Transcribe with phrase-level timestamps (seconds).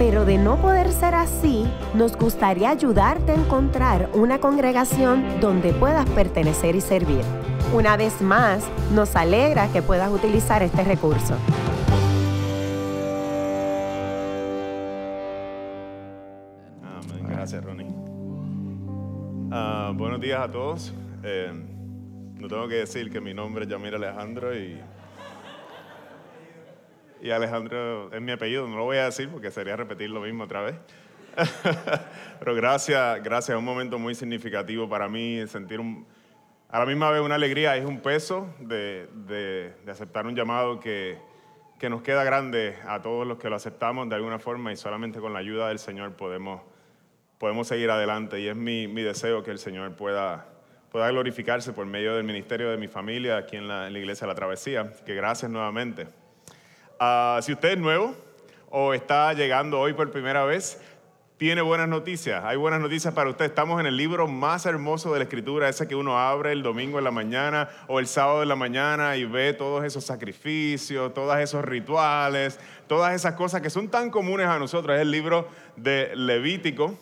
[0.00, 6.08] pero de no poder ser así, nos gustaría ayudarte a encontrar una congregación donde puedas
[6.08, 7.20] pertenecer y servir.
[7.74, 11.36] Una vez más, nos alegra que puedas utilizar este recurso.
[17.28, 17.94] Gracias, Ronnie.
[19.52, 20.94] Ah, buenos días a todos.
[21.22, 21.52] Eh,
[22.36, 24.80] no tengo que decir que mi nombre es Yamir Alejandro y,
[27.22, 28.66] y Alejandro es mi apellido.
[28.68, 30.76] No lo voy a decir porque sería repetir lo mismo otra vez.
[32.38, 33.50] Pero gracias, gracias.
[33.50, 36.06] Es un momento muy significativo para mí sentir un,
[36.68, 37.76] a la misma vez una alegría.
[37.76, 41.18] Es un peso de, de, de aceptar un llamado que,
[41.78, 45.20] que nos queda grande a todos los que lo aceptamos de alguna forma y solamente
[45.20, 46.62] con la ayuda del Señor podemos,
[47.38, 48.40] podemos seguir adelante.
[48.40, 50.46] Y es mi, mi deseo que el Señor pueda
[50.90, 54.26] pueda glorificarse por medio del ministerio de mi familia aquí en la, en la iglesia
[54.26, 54.92] de la Travesía.
[55.06, 56.08] Que gracias nuevamente.
[57.00, 58.14] Uh, si usted es nuevo
[58.68, 60.78] o está llegando hoy por primera vez,
[61.38, 62.44] tiene buenas noticias.
[62.44, 63.46] Hay buenas noticias para usted.
[63.46, 66.98] Estamos en el libro más hermoso de la Escritura, ese que uno abre el domingo
[66.98, 71.38] en la mañana o el sábado en la mañana y ve todos esos sacrificios, todos
[71.38, 74.94] esos rituales, todas esas cosas que son tan comunes a nosotros.
[74.94, 76.98] Es el libro de Levítico.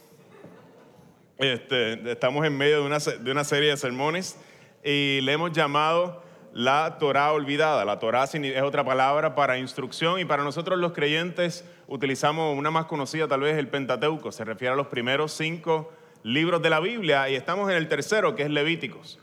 [1.39, 4.39] Este, estamos en medio de una, de una, serie de sermones
[4.85, 7.85] y le hemos llamado la Torah olvidada.
[7.85, 12.87] La Torah es otra palabra para instrucción y para nosotros los creyentes utilizamos una más
[12.87, 14.33] conocida tal vez el Pentateuco.
[14.33, 18.35] Se refiere a los primeros cinco libros de la Biblia y estamos en el tercero
[18.35, 19.19] que es Levíticos.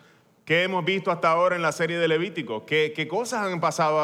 [0.46, 2.64] ¿Qué hemos visto hasta ahora en la serie de Levíticos?
[2.64, 4.00] ¿Qué, cosas han pasado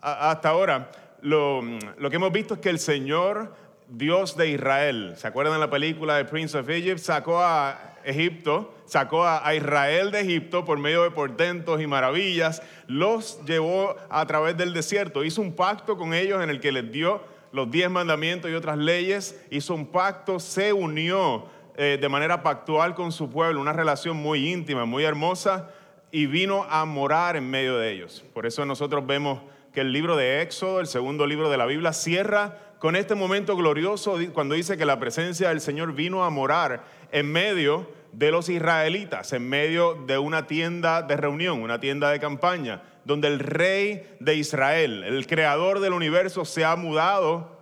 [0.00, 0.90] hasta ahora?
[1.22, 3.54] Lo, lo que hemos visto es que el Señor
[3.88, 5.14] Dios de Israel.
[5.16, 6.98] ¿Se acuerdan de la película de Prince of Egypt?
[6.98, 13.44] Sacó a Egipto, sacó a Israel de Egipto por medio de portentos y maravillas, los
[13.44, 17.20] llevó a través del desierto, hizo un pacto con ellos en el que les dio
[17.52, 22.94] los diez mandamientos y otras leyes, hizo un pacto, se unió eh, de manera pactual
[22.94, 25.70] con su pueblo, una relación muy íntima, muy hermosa,
[26.10, 28.24] y vino a morar en medio de ellos.
[28.32, 29.40] Por eso nosotros vemos
[29.72, 33.56] que el libro de Éxodo, el segundo libro de la Biblia, cierra con este momento
[33.56, 38.48] glorioso cuando dice que la presencia del Señor vino a morar en medio de los
[38.48, 44.16] israelitas, en medio de una tienda de reunión, una tienda de campaña, donde el rey
[44.20, 47.58] de Israel, el creador del universo, se ha mudado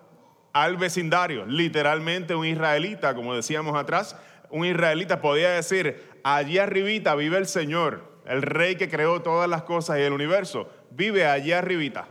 [0.52, 4.16] al vecindario, literalmente un israelita, como decíamos atrás,
[4.50, 9.62] un israelita podía decir, allí arribita vive el Señor, el rey que creó todas las
[9.62, 12.08] cosas y el universo, vive allí arribita.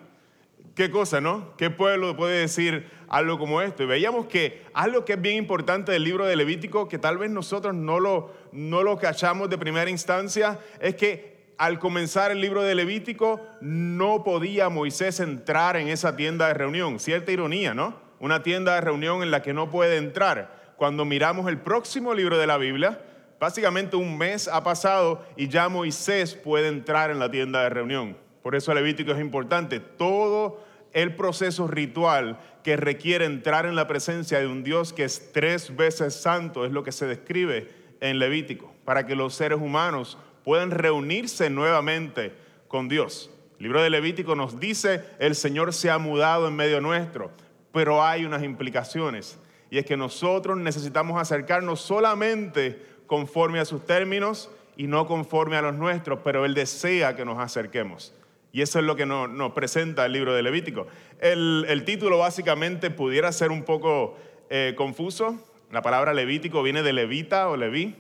[0.75, 1.56] Qué cosa, ¿no?
[1.57, 3.84] ¿Qué pueblo puede decir algo como esto?
[3.84, 7.30] Y veíamos que algo que es bien importante del libro de Levítico, que tal vez
[7.30, 12.64] nosotros no lo, no lo cachamos de primera instancia, es que al comenzar el libro
[12.64, 17.00] de Levítico no podía Moisés entrar en esa tienda de reunión.
[17.00, 17.96] Cierta ironía, ¿no?
[18.20, 20.74] Una tienda de reunión en la que no puede entrar.
[20.78, 23.00] Cuando miramos el próximo libro de la Biblia,
[23.40, 28.18] básicamente un mes ha pasado y ya Moisés puede entrar en la tienda de reunión.
[28.42, 29.80] Por eso Levítico es importante.
[29.80, 30.64] Todo
[30.95, 35.75] el proceso ritual que requiere entrar en la presencia de un Dios que es tres
[35.75, 37.69] veces santo es lo que se describe
[38.00, 42.31] en Levítico, para que los seres humanos puedan reunirse nuevamente
[42.69, 43.29] con Dios.
[43.57, 47.29] El libro de Levítico nos dice, el Señor se ha mudado en medio nuestro,
[47.73, 49.38] pero hay unas implicaciones,
[49.69, 55.62] y es que nosotros necesitamos acercarnos solamente conforme a sus términos y no conforme a
[55.62, 58.13] los nuestros, pero Él desea que nos acerquemos.
[58.56, 60.88] Y eso es lo que nos, nos presenta el libro de Levítico.
[61.20, 64.16] El, el, título básicamente pudiera ser un poco
[64.50, 65.38] eh, confuso.
[65.74, 67.98] La palabra Levítico viene de Levita o Leví.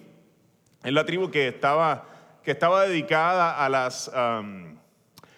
[0.81, 2.07] Es la tribu que estaba,
[2.41, 4.77] que estaba dedicada a las, um,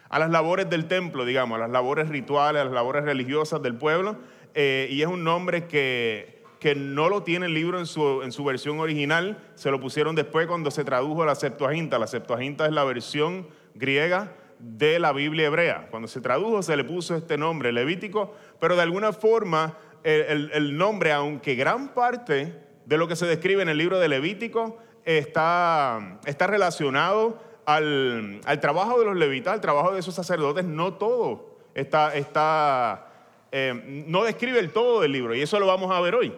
[0.08, 3.74] a las labores del templo, digamos, a las labores rituales, a las labores religiosas del
[3.74, 4.18] pueblo.
[4.54, 8.32] Eh, y es un nombre que, que no lo tiene el libro en su, en
[8.32, 11.98] su versión original, se lo pusieron después cuando se tradujo a la Septuaginta.
[11.98, 15.88] La Septuaginta es la versión griega de la Biblia hebrea.
[15.90, 21.12] Cuando se tradujo se le puso este nombre, Levítico, pero de alguna forma el, nombre,
[21.12, 22.54] aunque gran parte
[22.86, 28.60] de lo que se describe en el libro de Levítico está, está relacionado al, al,
[28.62, 33.08] trabajo de los levitas, al trabajo de esos sacerdotes, no todo está, está
[33.52, 36.34] eh, no describe el todo del libro, y eso lo vamos a ver hoy.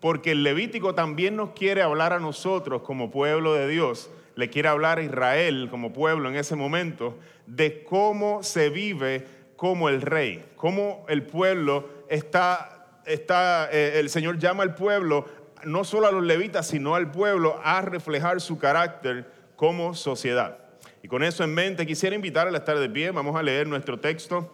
[0.00, 4.68] porque el Levítico también nos quiere hablar a nosotros como pueblo de Dios, le quiere
[4.68, 9.26] hablar a Israel como pueblo en ese momento, de cómo se vive
[9.56, 15.26] como el rey, cómo el pueblo está, está eh, el Señor llama al pueblo,
[15.64, 20.58] no solo a los levitas, sino al pueblo a reflejar su carácter como sociedad.
[21.02, 23.98] Y con eso en mente, quisiera invitar a estar de pie, vamos a leer nuestro
[23.98, 24.52] texto.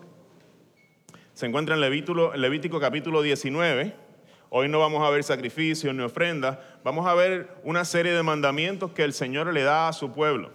[1.35, 4.08] Se encuentra en Levítico, Levítico capítulo 19.
[4.51, 8.93] Hoy no vamos a ver sacrificios ni ofrendas, vamos a ver una serie de mandamientos
[8.93, 10.51] que el Señor le da a su pueblo.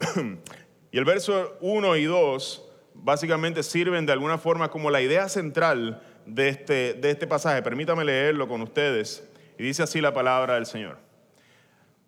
[0.90, 2.64] y el verso 1 y 2
[2.94, 7.62] básicamente sirven de alguna forma como la idea central de este, de este pasaje.
[7.62, 9.28] Permítame leerlo con ustedes.
[9.58, 10.98] Y dice así la palabra del Señor.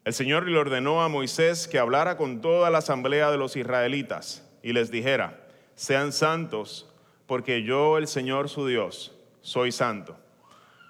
[0.05, 4.49] El Señor le ordenó a Moisés que hablara con toda la asamblea de los israelitas
[4.63, 6.89] y les dijera, sean santos,
[7.27, 9.16] porque yo, el Señor su Dios,
[9.47, 10.17] soy santo.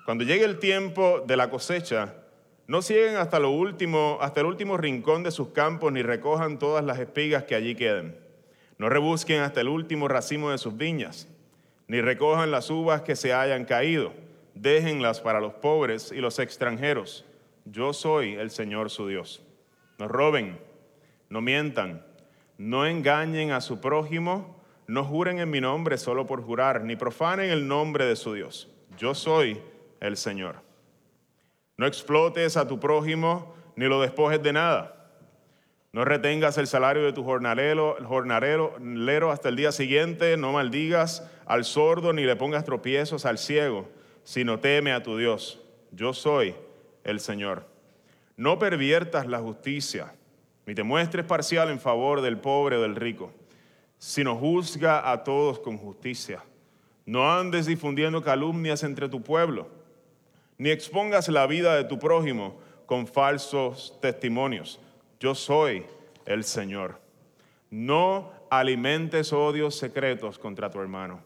[0.04, 2.14] Cuando llegue el tiempo de la cosecha,
[2.66, 6.84] no siguen hasta, lo último, hasta el último rincón de sus campos ni recojan todas
[6.84, 8.18] las espigas que allí queden.
[8.78, 11.28] No rebusquen hasta el último racimo de sus viñas,
[11.86, 14.12] ni recojan las uvas que se hayan caído.
[14.54, 17.24] Déjenlas para los pobres y los extranjeros
[17.66, 19.42] yo soy el Señor su Dios.
[19.98, 20.58] No roben,
[21.28, 22.04] no mientan,
[22.58, 24.55] no engañen a su prójimo,
[24.86, 28.68] no juren en mi nombre solo por jurar, ni profanen el nombre de su Dios.
[28.98, 29.60] Yo soy
[30.00, 30.56] el Señor.
[31.76, 34.92] No explotes a tu prójimo, ni lo despojes de nada.
[35.92, 37.96] No retengas el salario de tu jornalero,
[39.30, 43.88] hasta el día siguiente, no maldigas al sordo, ni le pongas tropiezos al ciego,
[44.22, 45.60] sino teme a tu Dios.
[45.92, 46.54] Yo soy
[47.04, 47.66] el Señor.
[48.36, 50.14] No perviertas la justicia,
[50.66, 53.32] ni te muestres parcial en favor del pobre o del rico,
[53.98, 56.42] sino juzga a todos con justicia.
[57.04, 59.68] No andes difundiendo calumnias entre tu pueblo,
[60.58, 62.56] ni expongas la vida de tu prójimo
[62.86, 64.80] con falsos testimonios.
[65.20, 65.84] Yo soy
[66.24, 67.00] el Señor.
[67.70, 71.20] No alimentes odios secretos contra tu hermano,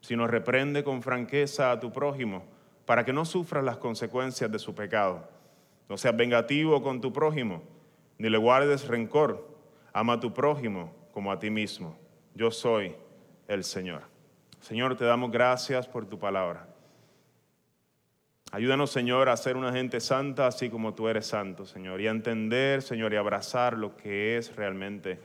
[0.00, 2.44] sino reprende con franqueza a tu prójimo
[2.86, 5.28] para que no sufras las consecuencias de su pecado.
[5.88, 7.62] No seas vengativo con tu prójimo,
[8.18, 9.48] ni le guardes rencor.
[9.92, 11.96] Ama a tu prójimo como a ti mismo.
[12.34, 12.94] Yo soy
[13.48, 14.02] el Señor.
[14.60, 16.66] Señor, te damos gracias por tu palabra.
[18.52, 22.10] Ayúdanos, Señor, a ser una gente santa así como tú eres santo, Señor, y a
[22.10, 25.18] entender, Señor, y abrazar lo que es realmente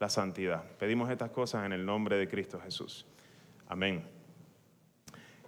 [0.00, 0.64] la santidad.
[0.78, 3.06] Pedimos estas cosas en el nombre de Cristo Jesús.
[3.68, 4.04] Amén.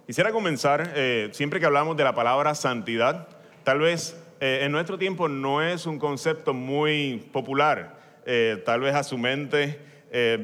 [0.05, 3.27] Quisiera comenzar, eh, siempre que hablamos de la palabra santidad,
[3.63, 7.99] tal vez eh, en nuestro tiempo no es un concepto muy popular.
[8.25, 9.79] Eh, tal vez a su mente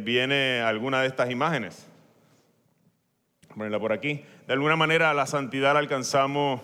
[0.04, 1.88] viene alguna de estas imágenes.
[3.56, 4.24] Ponerla por aquí.
[4.48, 6.62] De alguna manera la santidad la alcanzamos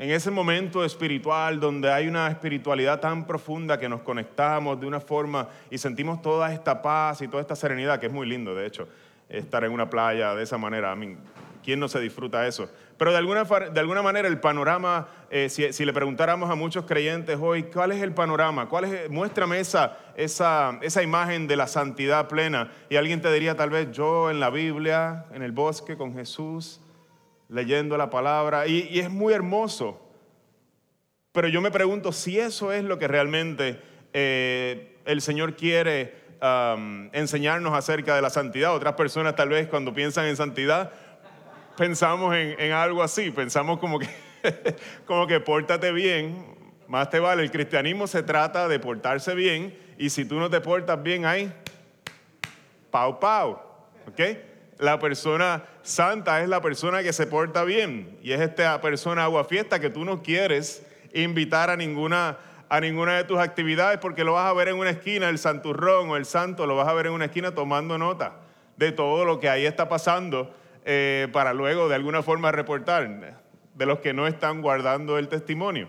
[0.00, 4.98] en ese momento espiritual donde hay una espiritualidad tan profunda que nos conectamos de una
[4.98, 8.66] forma y sentimos toda esta paz y toda esta serenidad, que es muy lindo, de
[8.66, 8.88] hecho,
[9.28, 10.90] estar en una playa de esa manera.
[10.90, 11.18] A mí,
[11.62, 12.70] ¿Quién no se disfruta eso?
[12.96, 17.38] Pero de alguna, de alguna manera el panorama, eh, si, le preguntáramos a muchos creyentes
[17.40, 18.68] hoy, ¿cuál es el panorama?
[18.68, 22.70] ¿Cuál es, muéstrame esa, esa, esa imagen de la santidad plena.
[22.88, 26.80] Y alguien te diría tal vez yo en la Biblia, en el bosque con Jesús,
[27.48, 28.66] leyendo la palabra.
[28.66, 30.00] Y, es muy hermoso.
[31.32, 33.80] Pero yo me pregunto si eso es lo que realmente
[34.12, 36.20] eh, el Señor quiere
[37.12, 38.74] enseñarnos acerca de la santidad.
[38.74, 40.90] Otras personas tal vez cuando piensan en santidad
[41.80, 44.06] pensamos en, algo así, pensamos como que,
[45.06, 46.44] como que pórtate bien,
[46.86, 47.42] más te vale.
[47.42, 51.50] El cristianismo se trata de portarse bien y si tú no te portas bien ahí,
[52.90, 53.62] pau pau,
[54.06, 54.20] ¿ok?
[54.76, 59.80] La persona santa es la persona que se porta bien y es esta persona aguafiesta
[59.80, 62.36] que tú no quieres invitar a ninguna
[62.68, 66.10] a ninguna de tus actividades porque lo vas a ver en una esquina, el santurrón
[66.10, 68.34] o el santo lo vas a ver en una esquina tomando nota
[68.76, 73.36] de todo lo que ahí está pasando eh, para luego de alguna forma reportar
[73.74, 75.88] de los que no están guardando el testimonio.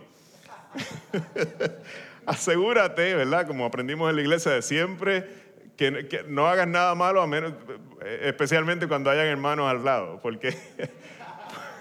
[2.25, 3.47] Asegúrate, ¿verdad?
[3.47, 5.27] Como aprendimos en la iglesia de siempre,
[5.75, 7.53] que, no hagas nada malo, a menos,
[8.01, 10.55] eh, especialmente cuando hayan hermanos al lado, porque,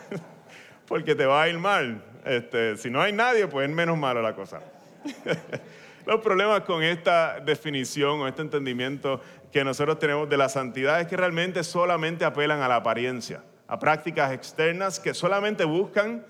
[0.88, 2.02] porque te va a ir mal.
[2.24, 4.60] Este, si no hay nadie, pues es menos malo la cosa.
[6.06, 9.20] Los problemas con esta definición o este entendimiento
[9.52, 13.78] que nosotros tenemos de la santidad es que realmente solamente apelan a la apariencia, a
[13.78, 16.24] prácticas externas que solamente buscan,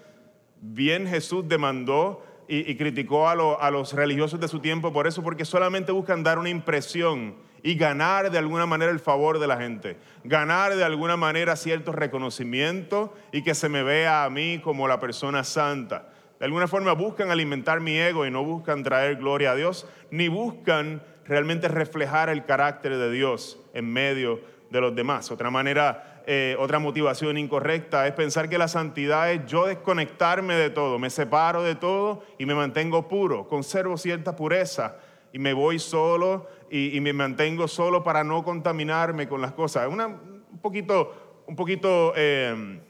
[0.60, 5.44] bien Jesús demandó y, criticó a, a los religiosos de su tiempo por eso, porque
[5.44, 9.96] solamente buscan dar una impresión y ganar de alguna manera el favor de la gente,
[10.24, 14.98] ganar de alguna manera cierto reconocimiento y que se me vea a mí como la
[14.98, 16.08] persona santa.
[16.40, 20.28] De alguna forma buscan alimentar mi ego y no buscan traer gloria a Dios, ni
[20.28, 25.30] buscan realmente reflejar el carácter de Dios en medio de los demás.
[25.30, 30.70] Otra manera, eh, otra motivación incorrecta es pensar que la santidad es yo desconectarme de
[30.70, 34.96] todo, me separo de todo y me mantengo puro, conservo cierta pureza
[35.32, 39.88] y me voy solo y, me mantengo solo para no contaminarme con las cosas.
[39.88, 42.80] Es un poquito, un poquito eh,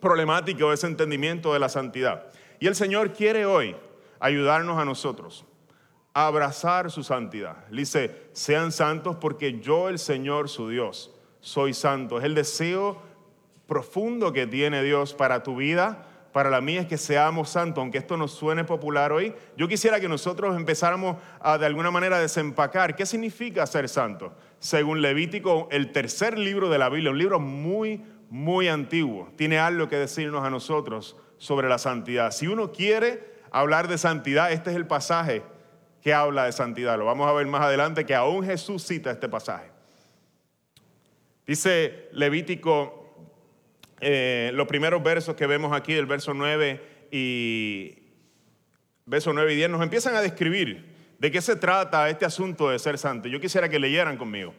[0.00, 2.26] problemático ese entendimiento de la santidad.
[2.60, 3.76] Y el Señor quiere hoy
[4.20, 5.44] ayudarnos a nosotros
[6.14, 7.66] abrazar su santidad.
[7.70, 12.18] dice, sean santos porque yo, el Señor, su Dios, soy santo.
[12.18, 13.00] Es el deseo
[13.66, 17.82] profundo que tiene Dios para tu vida, para la mía, es que seamos santos.
[17.82, 22.18] Aunque esto nos suene popular hoy, yo quisiera que nosotros empezáramos a de alguna manera
[22.18, 24.32] desempacar qué significa ser santo.
[24.58, 29.88] Según Levítico, el tercer libro de la Biblia, un libro muy, muy antiguo, tiene algo
[29.88, 32.30] que decirnos a nosotros sobre la santidad.
[32.30, 35.42] Si uno quiere hablar de santidad, este es el pasaje
[36.02, 36.98] que habla de santidad.
[36.98, 39.70] Lo vamos a ver más adelante, que aún Jesús cita este pasaje.
[41.46, 42.98] Dice Levítico,
[44.00, 47.98] eh, los primeros versos que vemos aquí, el verso 9 y,
[49.06, 50.86] verso 9 y 10, nos empiezan a describir
[51.18, 53.28] de qué se trata este asunto de ser santo.
[53.28, 54.54] Yo quisiera que leyeran conmigo.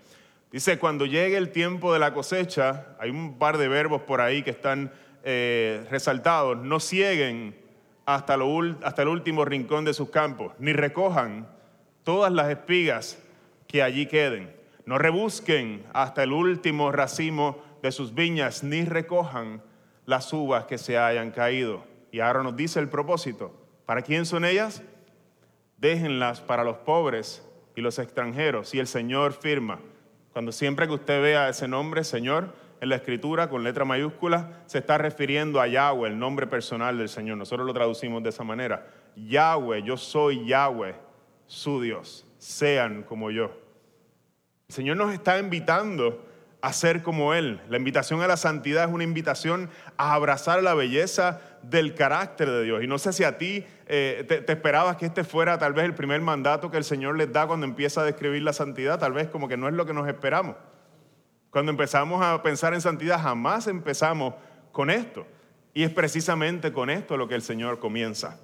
[0.52, 4.42] Dice, cuando llegue el tiempo de la cosecha, hay un par de verbos por ahí
[4.42, 4.92] que están
[5.24, 7.56] eh, resaltados, no cieguen
[8.16, 8.38] hasta,
[8.84, 11.48] hasta el último rincón de sus campos, ni recojan
[12.04, 13.22] todas las espigas
[13.68, 19.62] que allí queden, no rebusquen hasta el último racimo de sus viñas, ni recojan
[20.08, 21.84] las uvas que se hayan caído.
[22.12, 23.54] Y ahora nos dice el propósito.
[23.86, 24.82] ¿Para quién son ellas?
[25.78, 28.74] Déjenlas para los pobres y los extranjeros.
[28.74, 29.80] Y el Señor firma.
[30.34, 34.80] Cuando siempre que usted vea ese nombre, Señor, en la escritura con letra mayúscula se
[34.80, 37.38] está refiriendo a Yahweh, el nombre personal del Señor.
[37.38, 38.88] Nosotros lo traducimos de esa manera.
[39.16, 40.96] Yahweh, yo soy Yahweh,
[41.46, 42.26] su Dios.
[42.38, 43.52] Sean como yo.
[44.70, 46.26] El Señor nos está invitando
[46.62, 47.60] a ser como Él.
[47.70, 52.64] La invitación a la santidad es una invitación a abrazar la belleza del carácter de
[52.64, 52.84] Dios.
[52.84, 55.86] Y no sé si a ti eh, te, te, esperabas que este fuera tal vez
[55.86, 59.00] el primer mandato que el Señor les da cuando empieza a describir la santidad.
[59.00, 60.56] Tal vez como que no es lo que nos esperamos.
[61.52, 64.36] Cuando empezamos a pensar en santidad, jamás empezamos
[64.72, 65.26] con esto.
[65.74, 68.40] Y es precisamente con esto lo que el Señor comienza.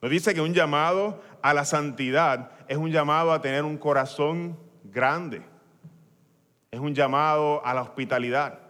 [0.00, 4.56] Nos dice que un llamado a la santidad es un llamado a tener un corazón
[4.84, 5.42] grande.
[6.70, 8.60] Es un llamado a la hospitalidad.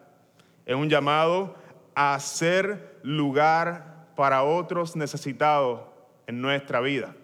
[0.65, 1.55] Es un llamado
[1.95, 5.81] a hacer lugar para otros necesitados
[6.27, 7.15] en nuestra vida.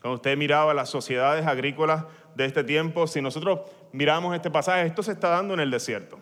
[0.00, 2.04] Cuando usted miraba las sociedades agrícolas
[2.34, 3.60] de este tiempo, si nosotros
[3.96, 6.18] miramos este pasaje, esto se está dando en el desierto.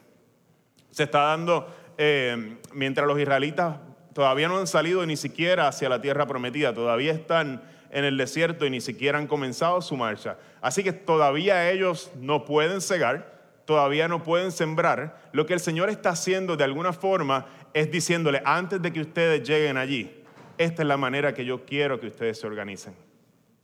[0.92, 1.66] Se está dando
[1.98, 3.78] eh, mientras los israelitas
[4.12, 8.64] todavía no han salido ni siquiera hacia la tierra prometida, todavía están en el desierto
[8.64, 10.38] y ni siquiera han comenzado su marcha.
[10.60, 15.18] Así que todavía ellos no pueden cegar, todavía no pueden sembrar.
[15.32, 19.42] Lo que el Señor está haciendo de alguna forma es diciéndole, antes de que ustedes
[19.46, 20.22] lleguen allí,
[20.58, 22.94] esta es la manera que yo quiero que ustedes se organicen.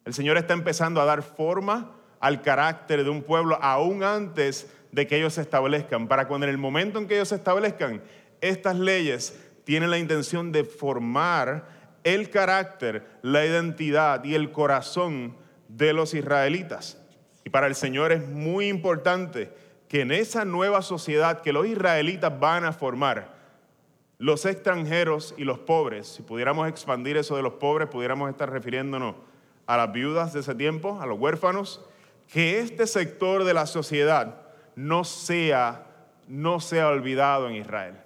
[0.04, 5.06] El Señor está empezando a dar forma al carácter de un pueblo aún antes de
[5.06, 8.02] que ellos se establezcan, para cuando en el momento en que ellos se establezcan,
[8.40, 11.66] estas leyes tienen la intención de formar
[12.04, 15.36] el carácter, la identidad y el corazón
[15.68, 16.98] de los israelitas.
[17.44, 19.52] Y para el Señor es muy importante
[19.88, 23.34] que en esa nueva sociedad que los israelitas van a formar,
[24.18, 29.14] los extranjeros y los pobres, si pudiéramos expandir eso de los pobres, pudiéramos estar refiriéndonos
[29.66, 31.80] a las viudas de ese tiempo, a los huérfanos,
[32.30, 34.42] que este sector de la sociedad
[34.76, 35.87] no sea,
[36.28, 37.96] no sea olvidado en Israel.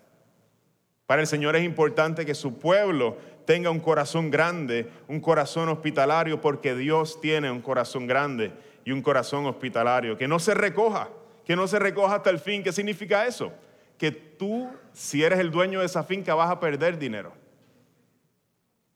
[1.07, 6.41] Para el Señor es importante que su pueblo tenga un corazón grande, un corazón hospitalario,
[6.41, 8.53] porque Dios tiene un corazón grande
[8.87, 10.17] y un corazón hospitalario.
[10.17, 11.11] Que no se recoja,
[11.45, 12.63] que no se recoja hasta el fin.
[12.63, 13.53] ¿Qué significa eso?
[13.99, 17.35] Que tú, si eres el dueño de esa finca, vas a perder dinero.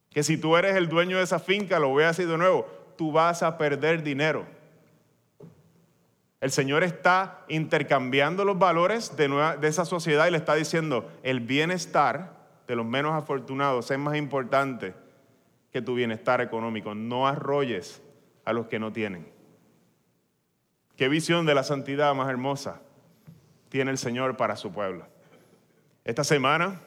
[0.08, 2.66] Que si tú eres el dueño de esa finca, lo voy a decir de nuevo,
[2.96, 4.57] tú vas a perder dinero.
[6.40, 12.36] El Señor está intercambiando los valores de, esa sociedad y le está diciendo, el bienestar
[12.66, 14.94] de los menos afortunados es más importante
[15.72, 16.94] que tu bienestar económico.
[16.94, 18.02] No arrolles
[18.44, 19.28] a los que no tienen.
[20.96, 22.82] Qué visión de la santidad más hermosa
[23.68, 25.06] tiene el Señor para su pueblo.
[26.04, 26.80] Esta semana,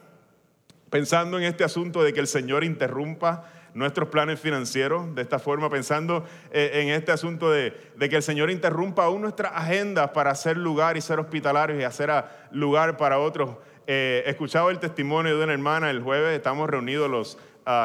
[0.89, 5.69] pensando en este asunto de que el Señor interrumpa nuestros planes financieros de esta forma,
[5.69, 10.57] pensando eh, en este asunto de, que el Señor interrumpa aún nuestras agendas para hacer
[10.57, 12.11] lugar y ser hospitalarios y hacer
[12.51, 13.57] lugar para otros.
[13.87, 17.37] Eh, he escuchado el testimonio de una hermana el jueves, estamos reunidos los,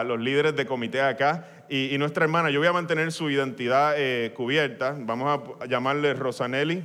[0.04, 4.32] los líderes de comité acá y, nuestra hermana, yo voy a mantener su identidad eh,
[4.34, 6.84] cubierta, vamos a llamarle Rosanelli,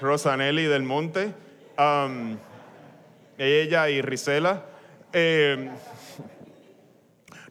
[0.00, 1.32] Rosanelli del Monte,
[3.38, 4.64] ella y Risela.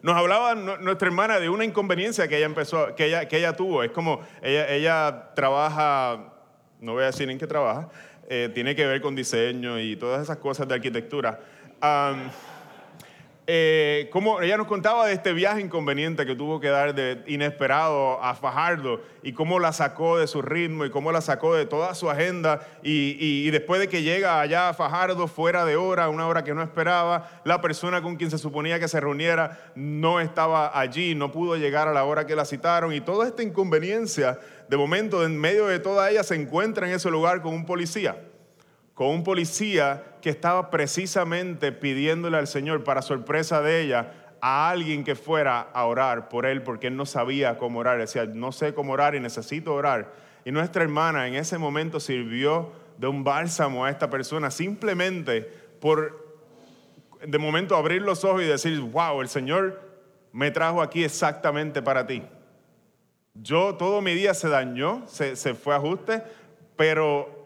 [0.03, 3.83] Nos hablaba nuestra hermana de una inconveniencia que ella empezó, que ella, que ella tuvo.
[3.83, 6.33] Es como ella, ella trabaja,
[6.81, 7.88] no voy a decir en qué trabaja,
[8.27, 11.39] eh, tiene que ver con diseño y todas esas cosas de arquitectura.
[13.45, 14.09] Eh,
[14.41, 19.01] ella nos contaba de este viaje inconveniente que tuvo que dar de inesperado a Fajardo
[19.21, 22.65] y cómo la sacó de su ritmo y cómo la sacó de toda su agenda
[22.81, 26.62] y, después de que llega allá a Fajardo fuera de hora, una hora que no
[26.62, 31.57] esperaba, la persona con quien se suponía que se reuniera no estaba allí, no pudo
[31.57, 35.67] llegar a la hora que la citaron y toda esta inconveniencia, de momento en medio
[35.67, 38.15] de toda ella se encuentra en ese lugar con un policía
[38.93, 45.03] con un policía que estaba precisamente pidiéndole al Señor, para sorpresa de ella, a alguien
[45.03, 47.97] que fuera a orar por él, porque él no sabía cómo orar.
[47.97, 50.13] Decía, no sé cómo orar y necesito orar.
[50.45, 55.41] Y nuestra hermana en ese momento sirvió de un bálsamo a esta persona, simplemente
[55.79, 56.23] por
[57.25, 59.81] de momento abrir los ojos y decir, wow, el Señor
[60.33, 62.23] me trajo aquí exactamente para ti.
[63.33, 66.21] Yo todo mi día se dañó, se, se fue a ajuste,
[66.75, 67.42] pero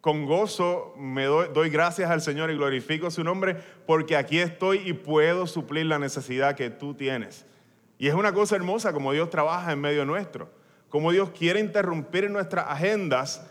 [0.00, 4.92] con gozo me doy, gracias al Señor y glorifico su nombre porque aquí estoy y
[4.92, 7.46] puedo suplir la necesidad que tú tienes.
[7.98, 10.50] Y es una cosa hermosa como Dios trabaja en medio nuestro,
[10.88, 13.44] como Dios quiere interrumpir nuestras agendas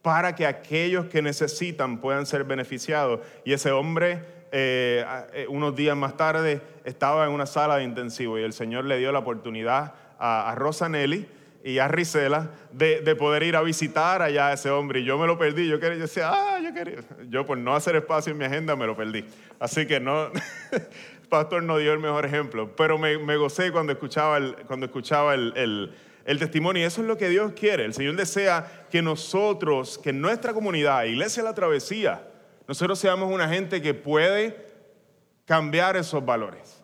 [0.00, 3.20] para que aquellos que necesitan puedan ser beneficiados.
[3.44, 8.38] Y ese hombre, eh, eh, unos días más tarde, estaba en una sala de intensivo
[8.38, 11.28] y el Señor le dio la oportunidad a, a Rosa Nelly
[11.64, 15.00] y a Risela de, poder ir a visitar allá a ese hombre.
[15.00, 15.68] Y yo me lo perdí.
[15.68, 16.98] Yo, quería, yo decía, ah, yo quería.
[17.28, 19.24] Yo por no hacer espacio en mi agenda me lo perdí.
[19.58, 20.82] Así que no, el
[21.28, 22.74] pastor no dio el mejor ejemplo.
[22.74, 25.92] Pero me, gocé cuando escuchaba, el, cuando escuchaba el,
[26.24, 26.82] el, testimonio.
[26.82, 27.84] Y eso es lo que Dios quiere.
[27.84, 32.26] El Señor desea que nosotros, que nuestra comunidad, Iglesia La Travesía,
[32.66, 34.66] nosotros seamos una gente que puede
[35.44, 36.81] cambiar esos valores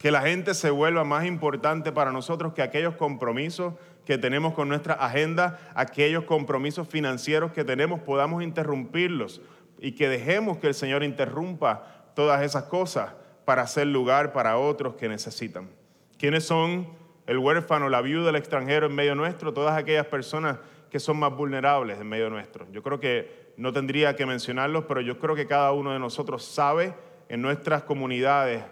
[0.00, 3.74] que la gente se vuelva más importante para nosotros que aquellos compromisos
[4.06, 9.42] que tenemos con nuestra agenda, aquellos compromisos financieros que tenemos, podamos interrumpirlos
[9.78, 13.12] y que dejemos que el Señor interrumpa todas esas cosas
[13.44, 15.68] para hacer lugar para otros que necesitan.
[16.16, 16.88] ¿Quiénes son
[17.26, 19.52] el huérfano, la viuda, el extranjero en medio nuestro?
[19.52, 20.56] Todas aquellas personas
[20.88, 22.66] que son más vulnerables en medio nuestro.
[22.72, 26.42] Yo creo que no tendría que mencionarlos, pero yo creo que cada uno de nosotros
[26.42, 26.94] sabe
[27.28, 28.62] en nuestras comunidades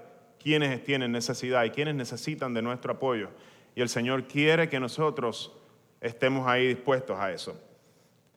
[0.42, 3.30] quienes tienen necesidad y quienes necesitan de nuestro apoyo.
[3.74, 5.52] Y el Señor quiere que nosotros
[6.00, 7.60] estemos ahí dispuestos a eso.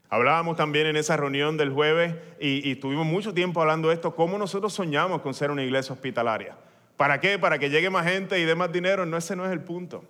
[0.10, 4.14] Hablábamos también en esa reunión del jueves y, y tuvimos mucho tiempo hablando de esto,
[4.14, 6.58] cómo nosotros soñamos con ser una iglesia hospitalaria.
[6.98, 7.40] ¿Para qué?
[7.40, 9.06] Para que llegue más gente y dé más dinero.
[9.06, 10.04] No, ese no es el punto.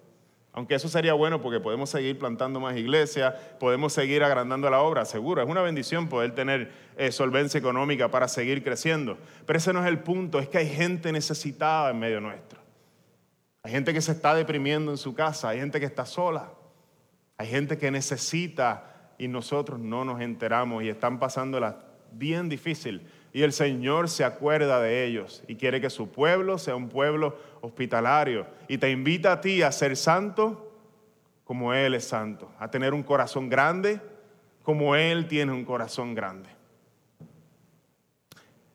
[0.53, 5.05] Aunque eso sería bueno porque podemos seguir plantando más iglesias, podemos seguir agrandando la obra,
[5.05, 5.41] seguro.
[5.41, 9.17] Es una bendición poder tener eh, solvencia económica para seguir creciendo.
[9.45, 12.59] Pero ese no es el punto, es que hay gente necesitada en medio nuestro.
[13.63, 16.51] Hay gente que se está deprimiendo en su casa, hay gente que está sola,
[17.37, 21.77] hay gente que necesita y nosotros no nos enteramos y están pasándola
[22.11, 26.75] bien difícil y el Señor se acuerda de ellos y quiere que su pueblo sea
[26.75, 28.45] un pueblo hospitalario.
[28.67, 30.71] Y te invita a ti a ser santo
[31.45, 34.01] como Él es santo, a tener un corazón grande
[34.63, 36.49] como Él tiene un corazón grande.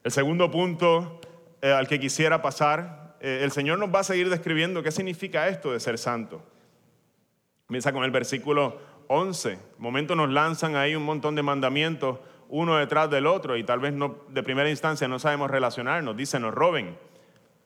[0.03, 1.21] El segundo punto
[1.61, 5.49] eh, al que quisiera pasar, eh, el Señor nos va a seguir describiendo qué significa
[5.49, 6.43] esto de ser santo.
[7.67, 9.59] Comienza con el versículo 11.
[9.79, 13.93] momento nos lanzan ahí un montón de mandamientos uno detrás del otro y tal vez
[13.93, 16.17] no, de primera instancia no sabemos relacionarnos.
[16.17, 16.97] Dice, no roben,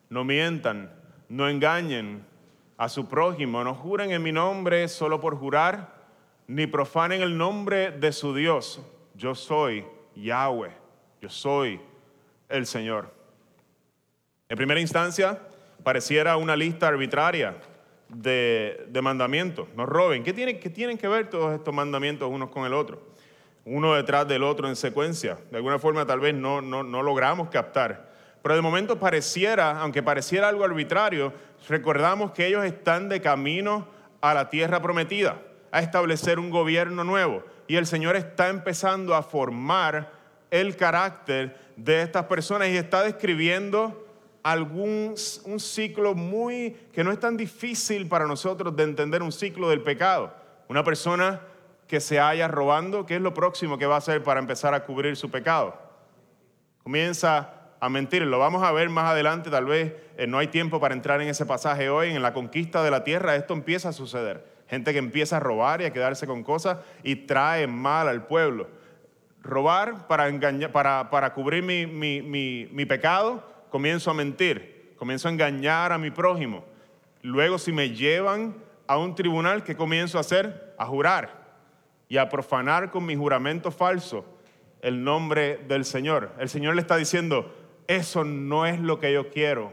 [0.09, 0.91] no mientan,
[1.29, 2.25] no engañen
[2.77, 6.01] a su prójimo, no juren en mi nombre solo por jurar,
[6.47, 8.81] ni profanen el nombre de su Dios.
[9.13, 10.71] Yo soy Yahweh,
[11.21, 11.79] yo soy
[12.49, 13.13] el Señor.
[14.49, 15.39] En primera instancia,
[15.83, 17.55] pareciera una lista arbitraria
[18.09, 19.67] de, mandamientos.
[19.75, 20.23] No roben.
[20.23, 23.10] ¿Qué tienen, ¿Qué tienen que ver todos estos mandamientos unos con el otro?
[23.65, 25.37] Uno detrás del otro en secuencia.
[25.49, 28.09] De alguna forma tal vez no, no, no logramos captar.
[28.41, 31.31] Pero de momento pareciera, aunque pareciera algo arbitrario,
[31.69, 33.87] recordamos que ellos están de camino
[34.19, 37.43] a la tierra prometida, a establecer un gobierno nuevo.
[37.67, 40.11] Y el Señor está empezando a formar
[40.49, 44.07] el carácter de estas personas y está describiendo
[44.43, 49.69] algún un ciclo muy que no es tan difícil para nosotros de entender un ciclo
[49.69, 50.33] del pecado.
[50.67, 51.41] Una persona
[51.91, 54.85] que se haya robando, ¿qué es lo próximo que va a hacer para empezar a
[54.85, 55.77] cubrir su pecado?
[56.83, 58.21] Comienza a mentir.
[58.21, 61.27] Lo vamos a ver más adelante, tal vez eh, no hay tiempo para entrar en
[61.27, 62.11] ese pasaje hoy.
[62.11, 64.45] En la conquista de la tierra esto empieza a suceder.
[64.69, 68.69] Gente que empieza a robar y a quedarse con cosas y trae mal al pueblo.
[69.41, 72.21] Robar para, engañar, para, para cubrir mi, mi,
[72.71, 76.63] mi pecado, comienzo a mentir, comienzo a engañar a mi prójimo.
[77.21, 78.55] Luego si me llevan
[78.87, 80.73] a un tribunal, ¿qué comienzo a hacer?
[80.77, 81.40] A jurar
[82.11, 84.25] y a profanar con mi juramento falso
[84.81, 86.33] el nombre del Señor.
[86.39, 87.55] El Señor le está diciendo,
[87.87, 89.71] eso no es lo que yo quiero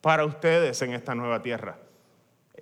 [0.00, 1.78] para ustedes en esta nueva tierra.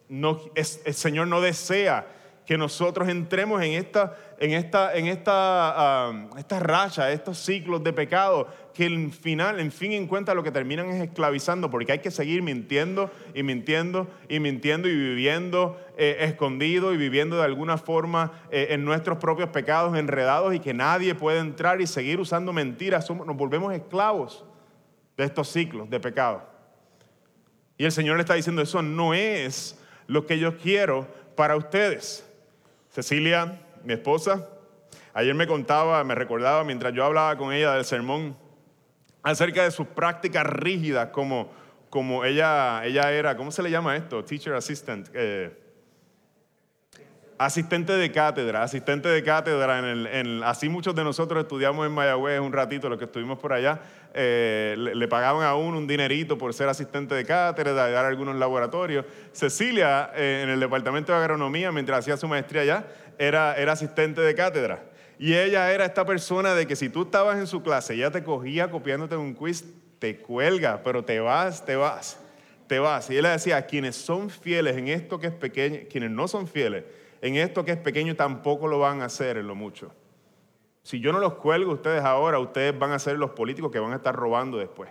[0.08, 2.06] El Señor no desea
[2.46, 8.48] que nosotros entremos en esta, en esta, en esta, esta racha, estos ciclos de pecado,
[8.74, 12.10] que en final, en fin en cuenta, lo que terminan es esclavizando, porque hay que
[12.10, 18.32] seguir mintiendo y mintiendo y mintiendo y viviendo eh, escondido y viviendo de alguna forma
[18.50, 23.08] eh, en nuestros propios pecados enredados y que nadie puede entrar y seguir usando mentiras.
[23.08, 24.44] nos volvemos esclavos
[25.16, 26.50] de estos ciclos de pecado.
[27.78, 32.28] Y el Señor le está diciendo, eso no es lo que yo quiero para ustedes.
[32.92, 34.50] Cecilia, mi esposa,
[35.14, 38.36] ayer me contaba, me recordaba mientras yo hablaba con ella del sermón
[39.22, 41.50] acerca de sus prácticas rígidas como,
[41.88, 44.22] como ella, ella era, ¿cómo se le llama esto?
[44.22, 45.08] Teacher assistant.
[45.14, 45.58] Eh,
[47.38, 49.78] asistente de cátedra, asistente de cátedra.
[49.78, 53.80] En así muchos de nosotros estudiamos en Mayagüez un ratito, los que estuvimos por allá.
[54.14, 58.36] Eh, le, pagaban a uno un dinerito por ser asistente de cátedra, de dar algunos
[58.36, 59.06] laboratorios.
[59.32, 62.86] Cecilia, eh, en el departamento de agronomía, mientras hacía su maestría allá,
[63.18, 64.84] era, era asistente de cátedra.
[65.18, 68.22] Y ella era esta persona de que si tú estabas en su clase, ella te
[68.22, 69.64] cogía copiándote un quiz,
[69.98, 72.18] te cuelga, pero te vas, te vas,
[72.66, 73.08] te vas.
[73.10, 76.84] Y ella decía, quienes son fieles en esto que es pequeño, quienes no son fieles
[77.22, 79.94] en esto que es pequeño tampoco lo van a hacer en lo mucho.
[80.82, 83.92] Si yo no los cuelgo ustedes ahora, ustedes van a ser los políticos que van
[83.92, 84.90] a estar robando después.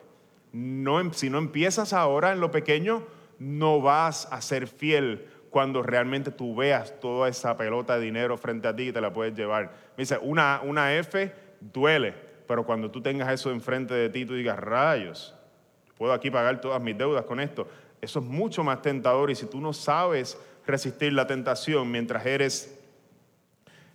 [0.53, 3.03] No, em, si no empiezas ahora en lo pequeño,
[3.39, 8.67] no vas a ser fiel cuando realmente tú veas toda esa pelota de dinero frente
[8.67, 9.65] a ti y te la puedes llevar.
[9.97, 12.13] Me dice, una, una F duele,
[12.47, 15.35] pero cuando tú tengas eso enfrente de ti, tú digas, rayos,
[15.97, 17.67] puedo aquí pagar todas mis deudas con esto.
[17.99, 22.80] Eso es mucho más tentador y si tú no sabes resistir la tentación mientras eres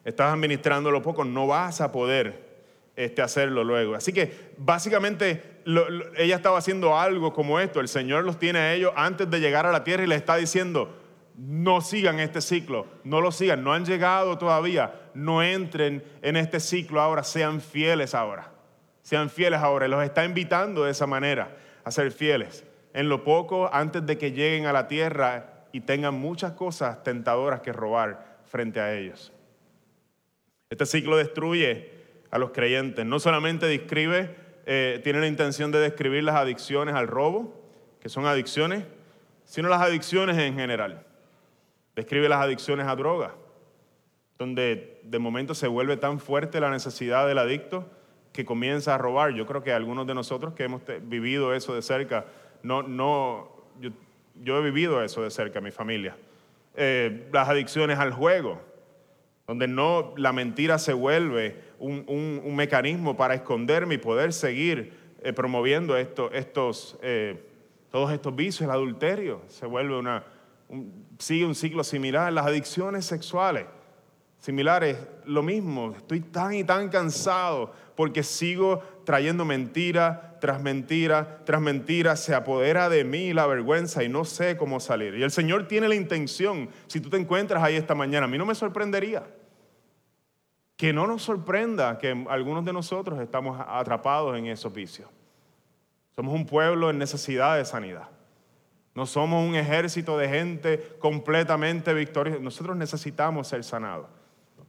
[0.06, 2.46] estás administrando lo poco, no vas a poder
[2.94, 3.96] este, hacerlo luego.
[3.96, 5.60] Así que básicamente
[6.16, 7.80] ella estaba haciendo algo como esto.
[7.80, 10.36] El Señor los tiene a ellos antes de llegar a la tierra y les está
[10.36, 10.96] diciendo,
[11.36, 16.60] no sigan este ciclo, no lo sigan, no han llegado todavía, no entren en este
[16.60, 18.52] ciclo ahora, sean fieles ahora,
[19.02, 19.86] sean fieles ahora.
[19.86, 22.64] Y los está invitando de esa manera a ser fieles.
[22.94, 27.60] En lo poco, antes de que lleguen a la tierra y tengan muchas cosas tentadoras
[27.60, 29.32] que robar frente a ellos.
[30.68, 31.90] Este ciclo destruye
[32.30, 33.06] a los creyentes.
[33.06, 34.34] No solamente describe,
[34.66, 37.54] eh, tiene la intención de describir las adicciones al robo,
[38.00, 38.84] que son adicciones,
[39.44, 41.06] sino las adicciones en general.
[41.94, 43.32] Describe las adicciones a drogas,
[44.38, 47.88] donde de momento se vuelve tan fuerte la necesidad del adicto
[48.32, 49.32] que comienza a robar.
[49.32, 52.26] Yo creo que algunos de nosotros que hemos vivido eso de cerca,
[52.62, 53.50] no, no,
[53.80, 56.16] yo, he vivido eso de cerca, mi familia.
[56.74, 58.60] Eh, las adicciones al juego,
[59.46, 65.96] donde no la mentira se vuelve un, mecanismo para esconderme y poder seguir eh, promoviendo
[65.96, 67.44] esto, estos, eh,
[67.90, 70.24] todos estos vicios, el adulterio, se vuelve una,
[71.18, 73.66] sigue un ciclo similar, las adicciones sexuales
[74.46, 81.60] similares, lo mismo, estoy tan y tan cansado porque sigo trayendo mentira tras mentira tras
[81.60, 85.16] mentira, se apodera de mí la vergüenza y no sé cómo salir.
[85.16, 88.38] Y el Señor tiene la intención, si tú te encuentras ahí esta mañana, a mí
[88.38, 89.24] no me sorprendería
[90.76, 95.08] que no nos sorprenda que algunos de nosotros estamos atrapados en esos vicios.
[96.14, 98.08] Somos un pueblo en necesidad de sanidad.
[98.94, 102.40] No somos un ejército de gente completamente victoriosa.
[102.40, 104.06] Nosotros necesitamos ser sanados.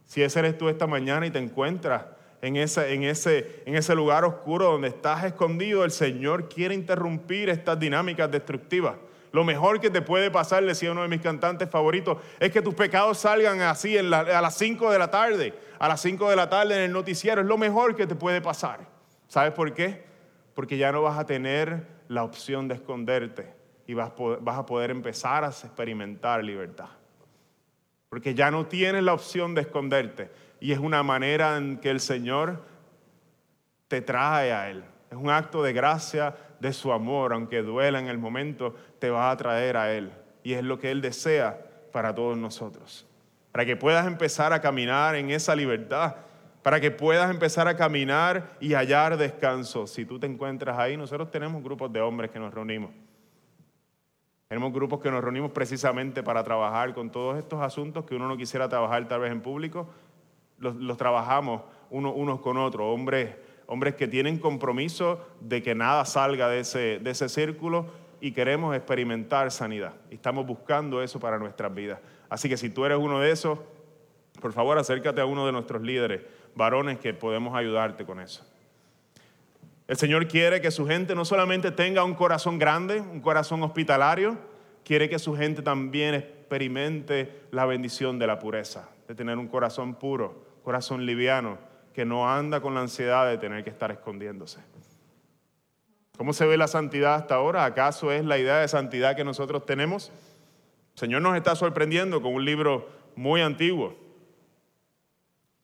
[0.04, 2.04] Si ese eres tú esta mañana y te encuentras
[2.40, 8.96] en ese, lugar oscuro donde estás escondido, el Señor quiere interrumpir estas dinámicas destructivas.
[9.32, 12.74] Lo mejor que te puede pasar, decía uno de mis cantantes favoritos, es que tus
[12.74, 16.76] pecados salgan así a las 5 de la tarde, a las 5 de la tarde
[16.76, 17.40] en el noticiero.
[17.40, 18.80] Es lo mejor que te puede pasar.
[19.28, 20.04] ¿Sabes por qué?
[20.54, 23.54] Porque ya no vas a tener la opción de esconderte
[23.86, 26.88] y vas, a poder empezar a experimentar libertad.
[28.08, 30.30] Porque ya no tienes la opción de esconderte.
[30.60, 32.62] Y es una manera en que el Señor
[33.86, 34.84] te trae a Él.
[35.10, 39.30] Es un acto de gracia de su amor, aunque duela en el momento, te va
[39.30, 40.12] a traer a Él.
[40.42, 41.58] Y es lo que Él desea
[41.92, 43.07] para todos nosotros.
[43.58, 46.14] Para que puedas empezar a caminar en esa libertad,
[46.62, 49.88] para que puedas empezar a caminar y hallar descanso.
[49.88, 52.92] Si tú te encuentras ahí, nosotros tenemos grupos de hombres que nos reunimos.
[54.46, 58.36] Tenemos grupos que nos reunimos precisamente para trabajar con todos estos asuntos que uno no
[58.36, 59.88] quisiera trabajar tal vez en público.
[60.58, 63.34] Los, trabajamos unos con otros, hombres,
[63.66, 67.86] hombres que tienen compromiso de que nada salga de ese, de ese círculo
[68.20, 69.94] y queremos experimentar sanidad.
[70.12, 71.98] Y estamos buscando eso para nuestras vidas.
[72.28, 73.58] Así que si tú eres uno de esos,
[74.40, 76.22] por favor acércate a uno de nuestros líderes,
[76.54, 78.44] varones, que podemos ayudarte con eso.
[79.86, 84.36] El Señor quiere que su gente no solamente tenga un corazón grande, un corazón hospitalario,
[84.84, 89.94] quiere que su gente también experimente la bendición de la pureza, de tener un corazón
[89.94, 91.58] puro, corazón liviano,
[91.94, 94.60] que no anda con la ansiedad de tener que estar escondiéndose.
[96.18, 97.64] ¿Cómo se ve la santidad hasta ahora?
[97.64, 100.12] ¿Acaso es la idea de santidad que nosotros tenemos?
[100.98, 103.94] El Señor nos está sorprendiendo con un libro muy antiguo.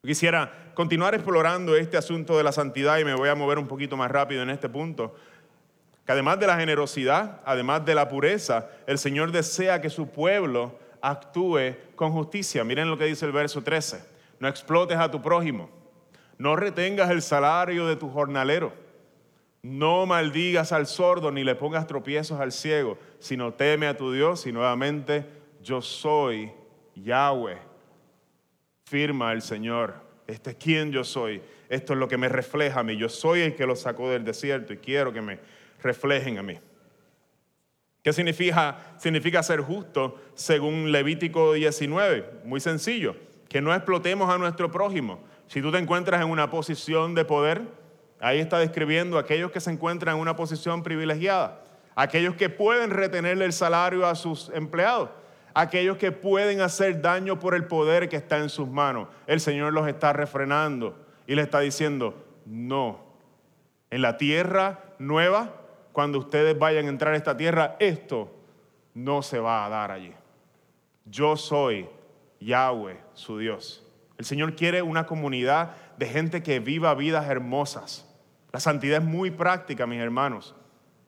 [0.01, 3.97] quisiera continuar explorando este asunto de la santidad y me voy a mover un poquito
[3.97, 5.13] más rápido en este punto.
[6.05, 10.79] Que además de la generosidad, además de la pureza, el Señor desea que su pueblo
[11.01, 12.63] actúe con justicia.
[12.63, 14.05] Miren lo que dice el verso 13.
[14.39, 15.69] No explotes a tu prójimo.
[16.37, 18.71] No retengas el salario de tu jornalero.
[19.65, 24.45] No maldigas al sordo ni le pongas tropiezos al ciego, sino teme a tu Dios
[24.45, 25.25] y nuevamente
[25.63, 26.51] yo soy
[26.93, 27.57] Yahweh.
[28.83, 29.95] Firma el Señor.
[30.27, 31.41] Este es quien yo soy.
[31.67, 32.95] Esto es lo que me refleja a mí.
[32.95, 35.39] Yo soy el que lo sacó del desierto y quiero que me
[35.81, 36.59] reflejen a mí.
[38.03, 42.41] ¿Qué significa, significa ser justo según Levítico 19?
[42.43, 43.15] Muy sencillo,
[43.49, 45.23] que no explotemos a nuestro prójimo.
[45.47, 47.63] Si tú te encuentras en una posición de poder,
[48.25, 51.61] ahí está describiendo a aquellos que se encuentran en una posición privilegiada,
[51.95, 55.09] aquellos que pueden retenerle el salario a sus empleados
[55.55, 59.07] aquellos que pueden hacer daño por el poder que está en sus manos.
[59.25, 62.99] El Señor los está refrenando y le está diciendo, no,
[63.89, 65.53] en la tierra nueva,
[65.93, 68.35] cuando ustedes vayan a entrar a esta tierra, esto
[68.93, 70.13] no se va a dar allí.
[71.05, 71.87] Yo soy
[72.41, 73.81] Yahweh, su Dios.
[74.17, 78.04] El Señor quiere una comunidad de gente que viva vidas hermosas.
[78.55, 80.55] La santidad es muy práctica, mis hermanos.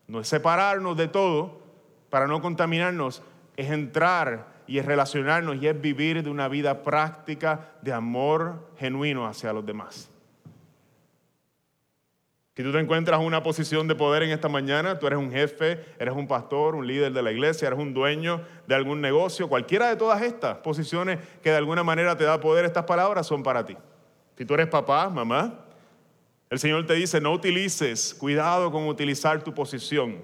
[0.05, 1.61] No es separarnos de todo
[2.09, 3.23] para no contaminarnos,
[3.55, 9.25] es entrar y es relacionarnos y es vivir de una vida práctica de amor genuino
[9.25, 10.11] hacia los demás.
[12.57, 15.31] Si tú te encuentras en una posición de poder en esta mañana, tú eres un
[15.31, 19.47] jefe, eres un pastor, un líder de la iglesia, eres un dueño de algún negocio,
[19.47, 23.41] cualquiera de todas estas posiciones que de alguna manera te da poder, estas palabras son
[23.41, 23.77] para ti.
[24.37, 25.63] Si tú eres papá, mamá,
[26.49, 30.21] el Señor te dice, no utilices, cuidado con utilizar tu posición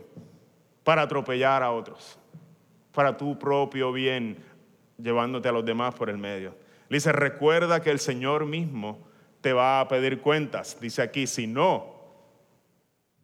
[0.84, 2.18] para atropellar a otros
[2.94, 4.38] para tu propio bien,
[4.98, 6.56] llevándote a los demás por el medio.
[6.90, 9.00] dice, recuerda que el Señor mismo
[9.42, 10.78] te va a pedir cuentas.
[10.80, 11.92] Dice aquí, si no,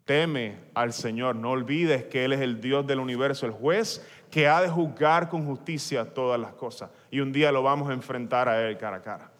[0.05, 1.35] teme al Señor.
[1.35, 5.29] No olvides que Él es el Dios del universo, el juez que ha de juzgar
[5.29, 6.89] con justicia todas las cosas.
[7.11, 9.31] Y un día lo vamos a enfrentar a Él cara a cara.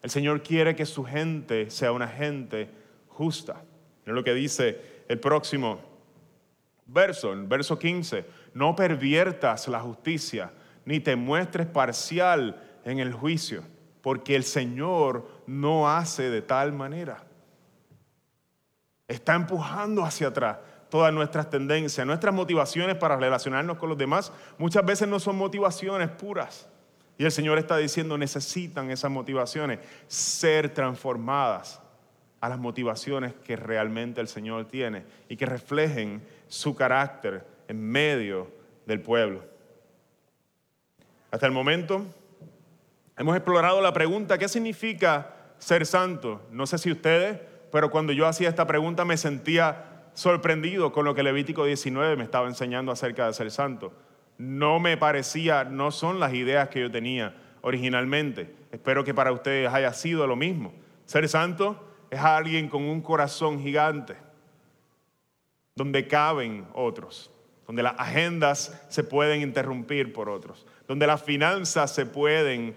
[0.00, 2.70] El Señor quiere que su gente sea una gente
[3.18, 3.64] justa.
[4.06, 5.80] Es lo que dice el próximo
[6.86, 10.52] verso, el verso 15 no perviertas la justicia,
[10.84, 13.64] ni te muestres parcial en el juicio,
[14.02, 17.24] porque el Señor no hace de tal manera.
[19.08, 24.86] Está empujando hacia atrás todas nuestras tendencias, nuestras motivaciones para relacionarnos con los demás, muchas
[24.86, 26.68] veces no son motivaciones puras.
[27.18, 31.82] Y el Señor está diciendo, necesitan esas motivaciones ser transformadas
[32.40, 38.50] a las motivaciones que realmente el Señor tiene y que reflejen su carácter en medio
[38.86, 39.44] del pueblo.
[41.30, 42.06] Hasta el momento
[43.16, 46.40] hemos explorado la pregunta, ¿qué significa ser santo?
[46.50, 47.38] No sé si ustedes,
[47.72, 52.24] pero cuando yo hacía esta pregunta me sentía sorprendido con lo que Levítico 19 me
[52.24, 53.92] estaba enseñando acerca de ser santo.
[54.38, 58.54] No me parecía, no son las ideas que yo tenía originalmente.
[58.70, 60.72] Espero que para ustedes haya sido lo mismo.
[61.04, 64.16] Ser santo es alguien con un corazón gigante,
[65.74, 67.30] donde caben otros,
[67.66, 72.76] donde las agendas se pueden interrumpir por otros, donde las finanzas se pueden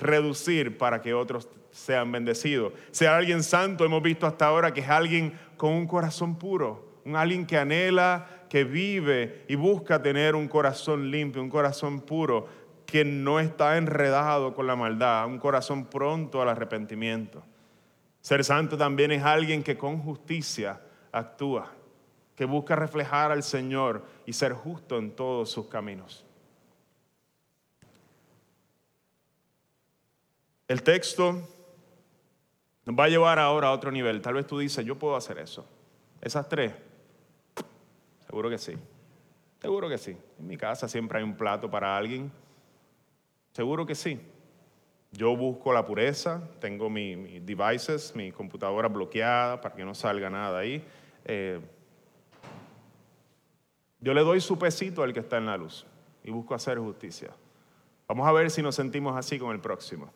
[0.00, 2.72] reducir para que otros sean bendecidos.
[2.90, 7.16] Sea alguien santo, hemos visto hasta ahora que es alguien con un corazón puro, un
[7.16, 12.46] alguien que anhela, que vive y busca tener un corazón limpio, un corazón puro,
[12.86, 17.42] que no está enredado con la maldad, un corazón pronto al arrepentimiento.
[18.22, 20.80] Ser santo también es alguien que con justicia
[21.10, 21.70] actúa.
[22.34, 26.24] que busca reflejar al Señor y ser justo en todos sus caminos.
[30.66, 31.46] El texto
[32.86, 34.22] nos va a llevar ahora a otro nivel.
[34.22, 35.66] Tal vez tú dices, yo puedo hacer eso.
[36.22, 36.72] Esas tres,
[38.26, 38.76] seguro que sí.
[39.60, 40.16] Seguro que sí.
[40.38, 42.32] En mi casa siempre hay un plato para alguien.
[43.52, 44.18] Seguro que sí.
[45.12, 50.60] Yo busco la pureza, tengo mis devices, mi computadora bloqueada para que no salga nada
[50.60, 50.82] ahí.
[51.26, 51.60] Eh,
[54.00, 55.86] yo le doy su pesito al que está en la luz
[56.24, 57.30] y busco hacer justicia.
[58.08, 60.10] Vamos a ver si nos sentimos así con el próximo.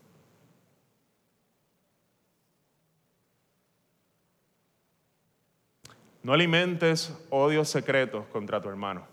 [6.22, 9.06] No alimentes odios secretos contra tu hermano,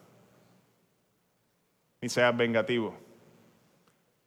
[2.01, 2.97] ni seas vengativo,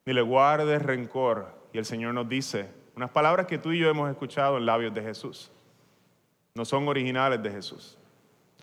[0.06, 1.54] ni le guardes rencor.
[1.72, 4.94] Y el Señor nos dice unas palabras que tú y yo hemos escuchado en labios
[4.94, 5.50] de Jesús.
[6.54, 7.98] No son originales de Jesús.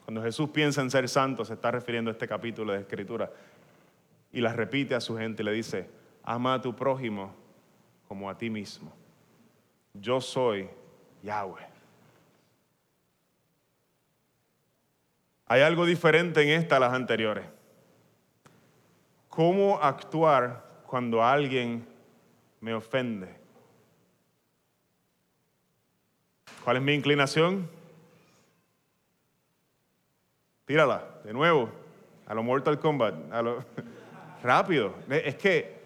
[0.06, 3.30] Cuando Jesús piensa en ser santo, se está refiriendo a este capítulo de Escritura
[4.32, 5.88] y las repite a su gente y le dice,
[6.24, 7.36] ama a tu prójimo
[8.08, 8.92] como a ti mismo.
[9.94, 10.68] Yo soy
[11.22, 11.68] Yahweh.
[15.46, 17.46] Hay algo diferente en esta a las anteriores.
[19.30, 20.63] ¿Cómo actuar
[20.94, 21.84] cuando alguien
[22.62, 23.28] me ofende?
[26.64, 27.68] ¿Cuál es mi inclinación?
[30.66, 31.68] Tírala, de nuevo,
[32.28, 33.42] a lo Mortal Kombat, a
[34.44, 34.94] rápido.
[35.10, 35.82] Es que,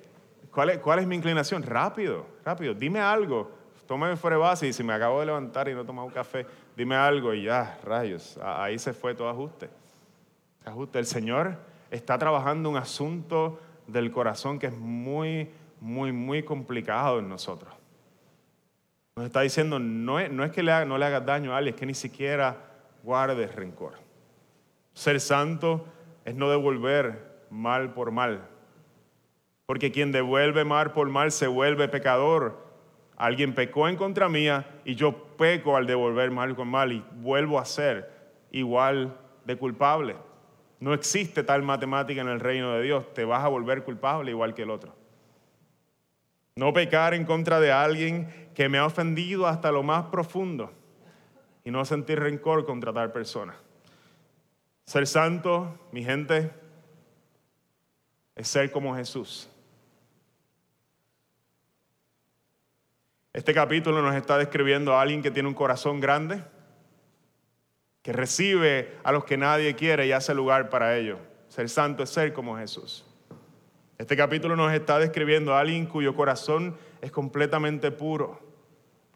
[0.52, 1.64] ¿cuál es, ¿cuál es mi inclinación?
[1.64, 2.74] Rápido, rápido.
[2.74, 3.50] Dime algo.
[3.88, 6.14] Tómame fuera de base y si me acabo de levantar y no he tomado un
[6.14, 9.70] café, dime algo y ya, rayos, ahí se fue todo ajuste.
[10.66, 11.00] Ajuste.
[11.00, 11.56] El Señor
[11.92, 15.50] está trabajando un asunto del corazón que es muy,
[15.82, 17.74] muy, muy complicado en nosotros.
[19.16, 21.74] Nos está diciendo, no es, no es que le no le hagas daño a alguien,
[21.74, 22.58] es que ni siquiera
[23.04, 23.94] guardes rencor.
[24.94, 25.86] Ser santo
[26.26, 28.48] es no devolver mal por mal.
[29.66, 32.68] Porque quien devuelve mal por mal se vuelve pecador
[33.18, 37.60] Alguien pecó en contra mía y yo peco al devolver mal con mal y vuelvo
[37.60, 38.12] a ser
[38.52, 40.16] igual de culpable.
[40.80, 43.14] No existe tal matemática en el reino de Dios.
[43.14, 44.96] Te vas a volver culpable igual que el otro.
[46.56, 50.72] No pecar en contra de alguien que me ha ofendido hasta lo más profundo
[51.64, 53.56] y no sentir rencor contra tal persona.
[54.86, 56.52] Ser santo, mi gente,
[58.36, 59.50] es ser como Jesús.
[63.34, 66.44] Este capítulo nos está describiendo a alguien que tiene un corazón grande,
[68.08, 71.20] que recibe a los que nadie quiere y hace lugar para ellos.
[71.50, 73.06] Ser santo es ser como Jesús.
[73.98, 78.40] Este capítulo nos está describiendo a alguien cuyo corazón es completamente puro,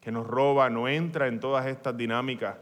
[0.02, 2.58] que nos roba, no entra en todas estas dinámicas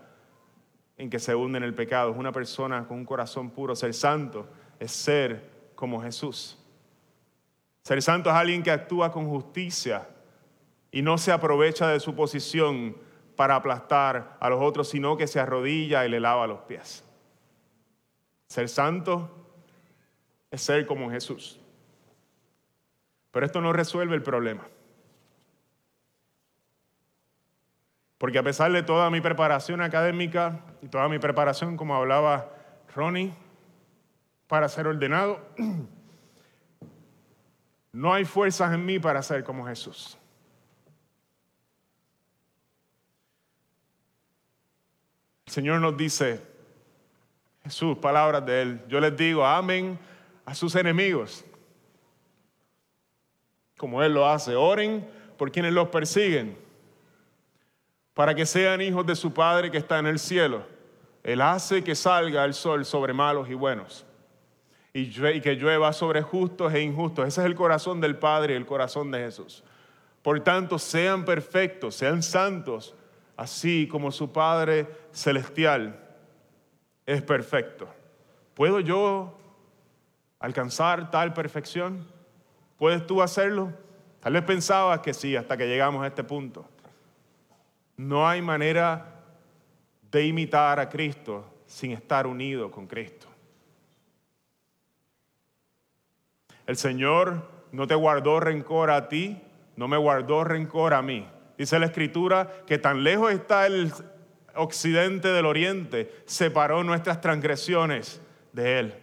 [0.99, 2.11] en que se hunde en el pecado.
[2.11, 3.75] Es una persona con un corazón puro.
[3.75, 4.47] Ser santo
[4.79, 6.63] es ser como Jesús.
[7.81, 10.07] Ser santo es alguien que actúa con justicia,
[10.91, 12.95] y no se aprovecha de su posición
[13.39, 17.05] para aplastar a los otros, sino que se arrodilla y le lava los pies.
[18.49, 19.31] Ser santo
[20.51, 21.57] es ser como Jesús.
[23.31, 24.67] Pero esto no resuelve el problema.
[28.17, 32.51] Porque a pesar de toda mi preparación académica y toda mi preparación, como hablaba
[32.93, 33.33] Ronnie,
[34.47, 35.39] para ser ordenado,
[37.93, 40.18] no hay fuerzas en mí para ser como Jesús.
[45.49, 46.39] El Señor nos dice,
[47.63, 49.97] Jesús, palabras de Él, yo les digo, amen
[50.45, 51.43] a sus enemigos.
[53.75, 55.09] Como Él lo hace, oren
[55.39, 56.55] por quienes los persiguen,
[58.13, 60.67] para que sean hijos de su Padre que está en el cielo.
[61.23, 64.05] Él hace que salga el sol sobre malos y buenos
[64.93, 65.09] y
[65.41, 67.27] que llueva sobre justos e injustos.
[67.27, 69.63] Ese es el corazón del Padre el corazón de Jesús.
[70.21, 72.93] Por tanto, sean perfectos, sean santos,
[73.39, 75.97] así como su Padre celestial
[77.05, 77.87] es perfecto.
[78.53, 79.33] ¿Puedo yo
[80.39, 82.05] alcanzar tal perfección?
[82.77, 83.71] ¿Puedes tú hacerlo?
[84.19, 86.65] Tal vez pensabas que sí, hasta que llegamos a este punto.
[87.95, 89.21] No hay manera
[90.11, 93.27] de imitar a Cristo sin estar unido con Cristo.
[96.67, 99.41] El Señor no te guardó rencor a ti,
[99.77, 101.25] no me guardó rencor a mí.
[101.59, 103.91] Dice la escritura que tan lejos está el
[104.55, 108.21] occidente del oriente, separó nuestras transgresiones
[108.53, 108.93] de Él.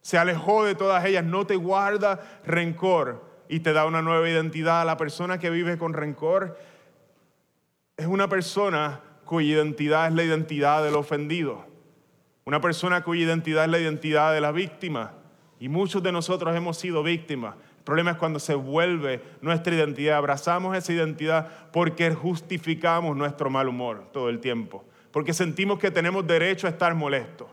[0.00, 4.86] Se alejó de todas ellas, no te guarda rencor y te da una nueva identidad.
[4.86, 6.58] La persona que vive con rencor
[7.98, 11.66] es una persona cuya identidad es la identidad del ofendido.
[12.46, 15.12] Una persona cuya identidad es la identidad de la víctima.
[15.60, 17.56] Y muchos de nosotros hemos sido víctimas.
[17.86, 20.16] El problema es cuando se vuelve nuestra identidad.
[20.16, 24.84] Abrazamos esa identidad porque justificamos nuestro mal humor todo el tiempo.
[25.12, 27.46] Porque sentimos que tenemos derecho a estar molestos.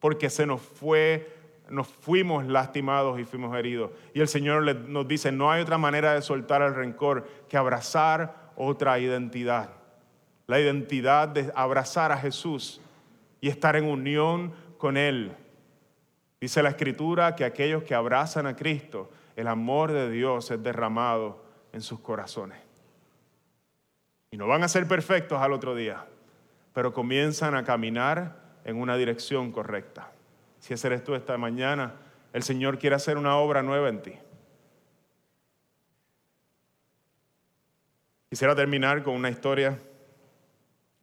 [0.00, 1.32] Porque se nos fue
[1.70, 3.92] nos fuimos lastimados y fuimos heridos.
[4.12, 8.50] Y el Señor nos dice, no hay otra manera de soltar el rencor que abrazar
[8.56, 9.70] otra identidad.
[10.48, 12.80] La identidad de abrazar a Jesús
[13.40, 15.30] y estar en unión con Él.
[16.40, 21.44] Dice la Escritura que aquellos que abrazan a Cristo, el amor de Dios es derramado
[21.72, 22.58] en sus corazones.
[24.30, 26.04] Y no van a ser perfectos al otro día,
[26.72, 30.10] pero comienzan a caminar en una dirección correcta
[30.64, 31.92] si ese eres tú esta mañana,
[32.32, 34.14] el Señor quiere hacer una obra nueva en ti.
[38.30, 39.78] Quisiera terminar con una historia,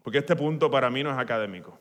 [0.01, 1.77] porque este punto para mí no es académico.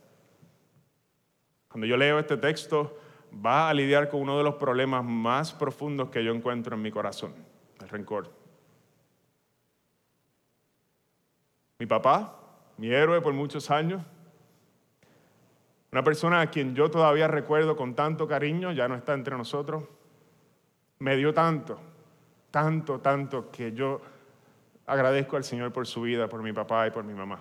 [1.69, 2.99] Cuando yo leo este texto,
[3.35, 6.91] va a lidiar con uno de los problemas más profundos que yo encuentro en mi
[6.91, 7.35] corazón,
[7.81, 8.31] el rencor.
[11.79, 12.37] Mi papá,
[12.77, 14.03] mi héroe por muchos años,
[15.93, 19.85] una persona a quien yo todavía recuerdo con tanto cariño, ya no está entre nosotros,
[20.99, 21.81] me dio tanto,
[22.51, 24.01] tanto, tanto que yo
[24.87, 27.41] agradezco al Señor por su vida, por mi papá y por mi mamá.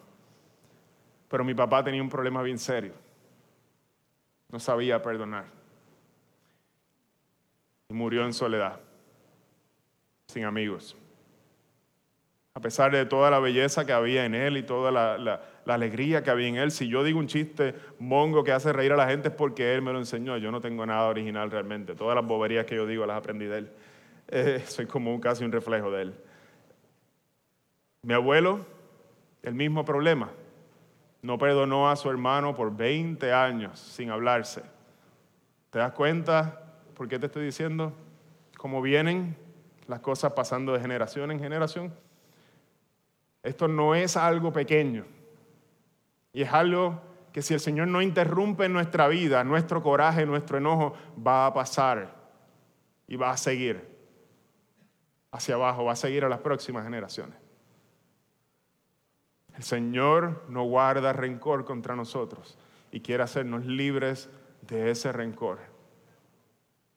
[1.28, 2.94] Pero mi papá tenía un problema bien serio.
[4.50, 5.59] No sabía perdonar.
[7.90, 8.80] Y murió en soledad,
[10.28, 10.96] sin amigos
[12.60, 16.30] a pesar de toda la belleza que había en él y toda la, alegría que
[16.30, 16.72] había en él.
[16.72, 19.82] Si yo digo un chiste mongo que hace reír a la gente es porque él
[19.82, 20.36] me lo enseñó.
[20.36, 21.96] Yo no tengo nada original realmente.
[21.96, 23.72] Todas las boberías que yo digo las aprendí de él.
[24.28, 26.14] Eh, soy como un, casi un reflejo de él.
[28.02, 28.66] Mi abuelo,
[29.42, 30.30] el mismo problema.
[31.22, 34.64] No perdonó a su hermano por 20 años sin hablarse.
[35.70, 36.69] ¿Te das cuenta
[37.00, 37.94] por qué te estoy diciendo?
[38.58, 39.38] Cómo vienen
[39.88, 41.94] las cosas pasando de generación en generación.
[43.42, 45.06] Esto no es algo pequeño.
[46.34, 50.94] Y es algo que si el Señor no interrumpe nuestra vida, nuestro coraje, nuestro enojo
[51.26, 52.14] va a pasar
[53.08, 53.88] y va a seguir
[55.32, 57.38] hacia abajo, va a seguir a las próximas generaciones.
[59.56, 62.58] El Señor no guarda rencor contra nosotros
[62.92, 64.30] y quiere hacernos libres
[64.68, 65.69] de ese rencor.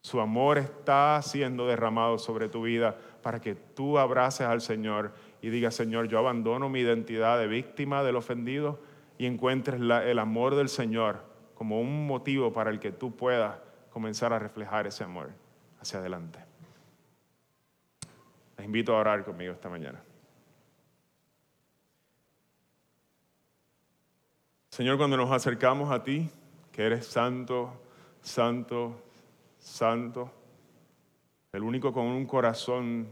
[0.02, 5.50] Su amor está siendo derramado sobre tu vida para que tú abraces al Señor y
[5.50, 8.80] digas, Señor, yo abandono mi identidad de víctima del ofendido
[9.16, 11.24] y encuentres el amor del Señor
[11.54, 13.56] como un motivo para el que tú puedas
[13.90, 15.30] comenzar a reflejar ese amor
[15.80, 16.40] hacia adelante.
[18.56, 20.02] Les invito a orar conmigo esta mañana.
[24.70, 26.30] Señor, cuando nos acercamos a ti,
[26.72, 27.80] que eres santo,
[28.22, 29.01] santo,
[29.62, 30.30] santo,
[31.52, 33.08] el único con un corazón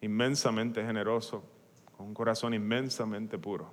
[0.00, 1.42] inmensamente generoso,
[1.96, 3.72] con un corazón inmensamente puro,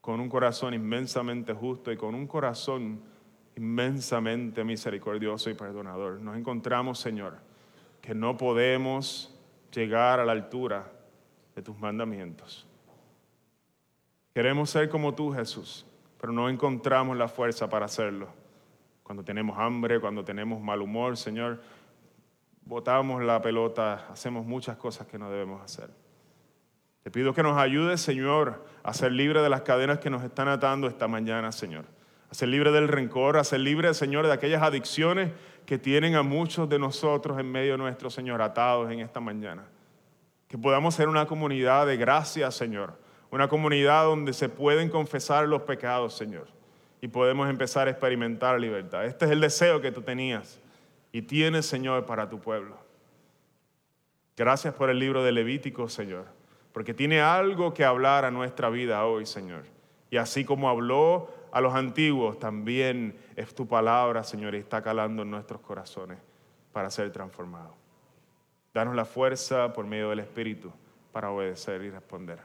[0.00, 3.00] con un corazón inmensamente justo y con un corazón
[3.56, 6.20] inmensamente misericordioso y perdonador.
[6.20, 7.38] Nos encontramos, Señor,
[8.02, 9.34] que no podemos
[9.72, 10.92] llegar a la altura
[11.54, 12.66] de tus mandamientos.
[14.34, 15.86] Queremos ser como tú, Jesús,
[16.20, 18.45] pero no encontramos la fuerza para hacerlo.
[19.06, 21.60] Cuando tenemos hambre, cuando tenemos mal humor, Señor,
[22.64, 25.90] botamos la pelota, hacemos muchas cosas que no debemos hacer.
[27.04, 30.48] Te pido que nos ayudes, Señor, a ser libre de las cadenas que nos están
[30.48, 31.84] atando esta mañana, Señor.
[32.32, 35.30] A ser libre del rencor, a ser libre, Señor, de aquellas adicciones
[35.66, 39.68] que tienen a muchos de nosotros en medio nuestro, Señor, atados en esta mañana.
[40.48, 42.98] Que podamos ser una comunidad de gracia, Señor.
[43.30, 46.55] Una comunidad donde se pueden confesar los pecados, Señor.
[47.00, 49.04] Y podemos empezar a experimentar libertad.
[49.04, 50.58] Este es el deseo que tú tenías
[51.12, 52.76] y tienes, Señor, para tu pueblo.
[54.36, 56.36] Gracias por el libro de Levítico, Señor
[56.76, 59.62] porque tiene algo que hablar a nuestra vida hoy, Señor.
[60.10, 65.22] Y así como habló a los antiguos, también es tu palabra, Señor, y está calando
[65.22, 66.18] en nuestros corazones
[66.74, 67.72] para ser transformados.
[68.74, 70.70] Danos la fuerza por medio del Espíritu
[71.12, 72.40] para obedecer y responder.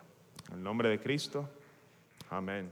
[0.47, 1.49] En el nombre de Cristo,
[2.29, 2.71] amén.